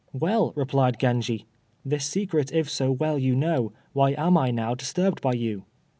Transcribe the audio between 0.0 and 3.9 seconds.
"Well," replied Genji, "This secret if so well you know,